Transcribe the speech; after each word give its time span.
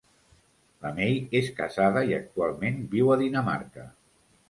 La 0.85 0.91
May 0.95 1.19
és 1.41 1.53
casada 1.61 2.05
i 2.09 2.17
actualment 2.19 2.83
viu 2.97 3.17
a 3.19 3.23
Dinamarca. 3.25 3.91